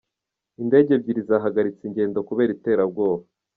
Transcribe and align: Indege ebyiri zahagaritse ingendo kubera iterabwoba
Indege 0.61 0.89
ebyiri 0.97 1.21
zahagaritse 1.29 1.81
ingendo 1.85 2.17
kubera 2.27 2.51
iterabwoba 2.57 3.23